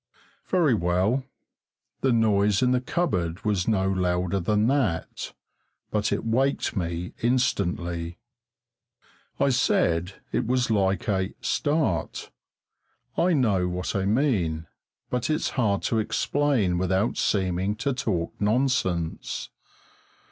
[0.47, 1.25] Very well,
[1.99, 5.31] the noise in the cupboard was no louder than that,
[5.91, 8.17] but it waked me instantly.
[9.39, 12.31] I said it was like a "start."
[13.15, 14.65] I know what I mean,
[15.11, 19.51] but it's hard to explain without seeming to talk nonsense.